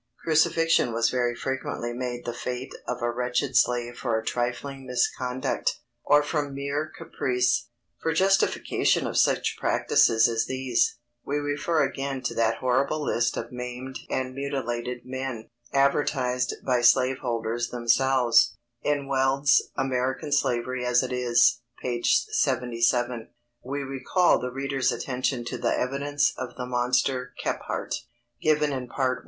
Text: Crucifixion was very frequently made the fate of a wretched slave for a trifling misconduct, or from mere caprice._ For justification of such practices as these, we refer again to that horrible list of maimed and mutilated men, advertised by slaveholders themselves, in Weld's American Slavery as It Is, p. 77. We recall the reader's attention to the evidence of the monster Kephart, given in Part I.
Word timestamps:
Crucifixion 0.23 0.93
was 0.93 1.11
very 1.11 1.35
frequently 1.35 1.93
made 1.93 2.25
the 2.25 2.33
fate 2.33 2.73
of 2.87 3.03
a 3.03 3.11
wretched 3.11 3.55
slave 3.55 3.99
for 3.99 4.17
a 4.17 4.25
trifling 4.25 4.87
misconduct, 4.87 5.77
or 6.03 6.23
from 6.23 6.55
mere 6.55 6.91
caprice._ 6.97 7.67
For 8.01 8.11
justification 8.11 9.05
of 9.05 9.15
such 9.15 9.57
practices 9.59 10.27
as 10.27 10.47
these, 10.47 10.97
we 11.23 11.35
refer 11.37 11.83
again 11.83 12.23
to 12.23 12.33
that 12.33 12.57
horrible 12.61 13.03
list 13.05 13.37
of 13.37 13.51
maimed 13.51 13.99
and 14.09 14.33
mutilated 14.33 15.01
men, 15.05 15.51
advertised 15.71 16.55
by 16.65 16.81
slaveholders 16.81 17.67
themselves, 17.69 18.57
in 18.81 19.07
Weld's 19.07 19.61
American 19.77 20.31
Slavery 20.31 20.83
as 20.83 21.03
It 21.03 21.11
Is, 21.11 21.61
p. 21.79 22.01
77. 22.03 23.29
We 23.63 23.81
recall 23.83 24.39
the 24.39 24.49
reader's 24.49 24.91
attention 24.91 25.45
to 25.45 25.59
the 25.59 25.77
evidence 25.79 26.33
of 26.39 26.55
the 26.55 26.65
monster 26.65 27.35
Kephart, 27.39 27.93
given 28.41 28.73
in 28.73 28.87
Part 28.87 29.19
I. 29.19 29.19